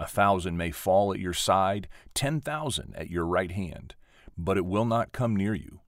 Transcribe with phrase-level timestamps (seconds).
[0.00, 3.94] A thousand may fall at your side, ten thousand at your right hand,
[4.36, 5.80] but it will not come near you.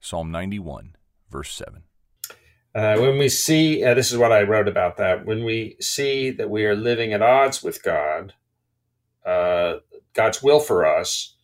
[0.00, 0.96] Psalm 91,
[1.30, 1.82] verse 7.
[2.74, 6.30] Uh, when we see, uh, this is what I wrote about that, when we see
[6.30, 8.32] that we are living at odds with God,
[9.26, 9.74] uh,
[10.14, 11.34] God's will for us,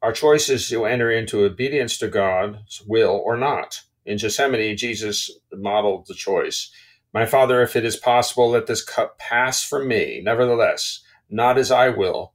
[0.00, 3.82] our choice is to enter into obedience to God's will or not.
[4.06, 6.70] In Gethsemane, Jesus modeled the choice.
[7.12, 10.22] My Father, if it is possible, let this cup pass from me.
[10.24, 12.32] Nevertheless, not as I will,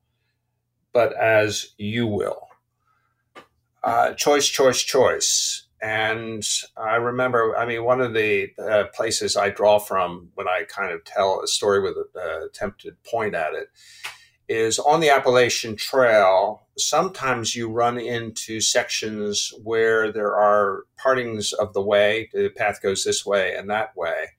[0.93, 2.47] but as you will.
[3.83, 5.67] Uh, choice, choice, choice.
[5.81, 6.43] And
[6.75, 10.91] I remember, I mean, one of the uh, places I draw from when I kind
[10.91, 13.67] of tell a story with an uh, attempted point at it
[14.47, 16.63] is on the Appalachian Trail.
[16.77, 22.29] Sometimes you run into sections where there are partings of the way.
[22.33, 24.29] The path goes this way and that way.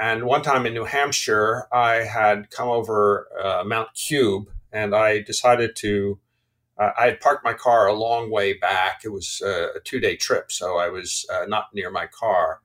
[0.00, 5.20] And one time in New Hampshire, I had come over uh, Mount Cube and I
[5.20, 6.18] decided to.
[6.78, 9.02] Uh, I had parked my car a long way back.
[9.04, 12.60] It was uh, a two day trip, so I was uh, not near my car.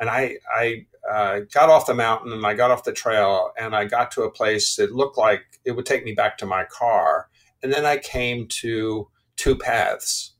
[0.00, 3.76] And I, I uh, got off the mountain and I got off the trail and
[3.76, 6.64] I got to a place that looked like it would take me back to my
[6.64, 7.28] car.
[7.62, 10.34] And then I came to two paths,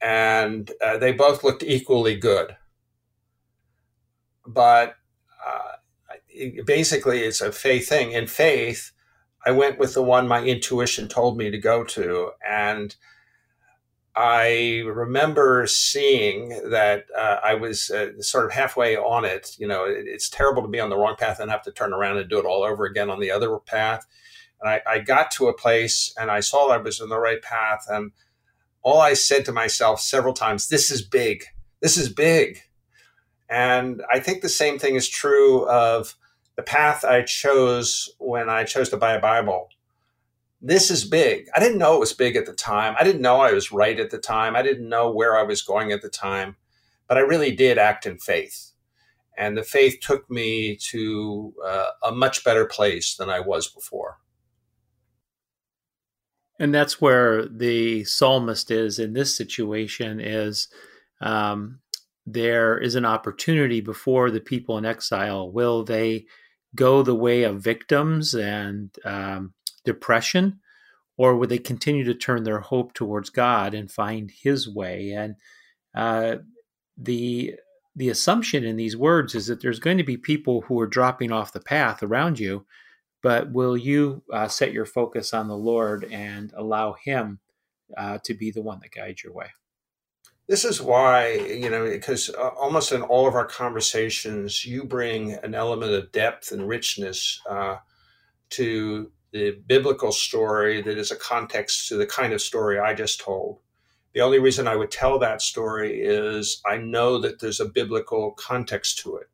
[0.00, 2.56] and uh, they both looked equally good.
[4.46, 4.96] But
[6.64, 8.12] basically it's a faith thing.
[8.12, 8.92] In faith,
[9.44, 12.30] I went with the one my intuition told me to go to.
[12.48, 12.94] And
[14.14, 19.56] I remember seeing that uh, I was uh, sort of halfway on it.
[19.58, 21.92] You know, it, it's terrible to be on the wrong path and have to turn
[21.92, 24.06] around and do it all over again on the other path.
[24.60, 27.42] And I, I got to a place and I saw I was in the right
[27.42, 27.86] path.
[27.88, 28.12] And
[28.82, 31.44] all I said to myself several times, this is big.
[31.80, 32.62] This is big.
[33.52, 36.16] And I think the same thing is true of
[36.56, 39.68] the path I chose when I chose to buy a Bible.
[40.62, 41.48] This is big.
[41.54, 42.96] I didn't know it was big at the time.
[42.98, 44.56] I didn't know I was right at the time.
[44.56, 46.56] I didn't know where I was going at the time,
[47.06, 48.72] but I really did act in faith.
[49.36, 54.16] And the faith took me to uh, a much better place than I was before.
[56.58, 60.68] And that's where the psalmist is in this situation is
[61.20, 61.80] um,
[62.26, 65.50] there is an opportunity before the people in exile.
[65.50, 66.26] Will they
[66.74, 69.52] go the way of victims and um,
[69.84, 70.60] depression,
[71.16, 75.10] or will they continue to turn their hope towards God and find His way?
[75.10, 75.36] And
[75.94, 76.36] uh,
[76.96, 77.54] the
[77.94, 81.30] the assumption in these words is that there's going to be people who are dropping
[81.30, 82.64] off the path around you,
[83.22, 87.40] but will you uh, set your focus on the Lord and allow Him
[87.96, 89.48] uh, to be the one that guides your way?
[90.48, 95.32] This is why, you know, because uh, almost in all of our conversations, you bring
[95.34, 97.76] an element of depth and richness uh,
[98.50, 103.20] to the biblical story that is a context to the kind of story I just
[103.20, 103.60] told.
[104.14, 108.32] The only reason I would tell that story is I know that there's a biblical
[108.32, 109.28] context to it.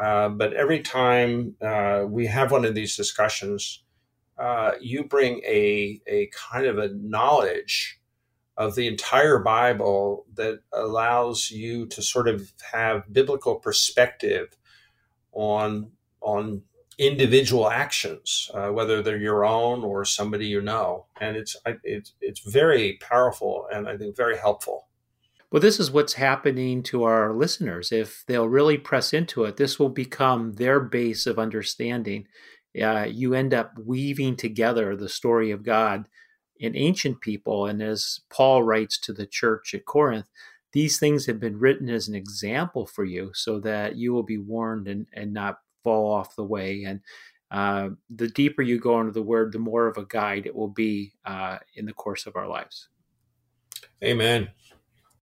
[0.00, 3.84] Uh, but every time uh, we have one of these discussions,
[4.38, 8.00] uh, you bring a, a kind of a knowledge
[8.56, 14.56] of the entire Bible that allows you to sort of have biblical perspective
[15.32, 15.90] on
[16.20, 16.62] on
[16.98, 22.40] individual actions, uh, whether they're your own or somebody you know, and it's it's it's
[22.40, 24.88] very powerful and I think very helpful.
[25.52, 27.92] Well, this is what's happening to our listeners.
[27.92, 32.26] If they'll really press into it, this will become their base of understanding.
[32.80, 36.06] Uh, you end up weaving together the story of God
[36.58, 37.66] in ancient people.
[37.66, 40.26] And as Paul writes to the church at Corinth,
[40.72, 44.38] these things have been written as an example for you so that you will be
[44.38, 46.84] warned and, and not fall off the way.
[46.84, 47.00] And
[47.50, 50.68] uh, the deeper you go into the word, the more of a guide it will
[50.68, 52.88] be uh, in the course of our lives.
[54.02, 54.48] Amen.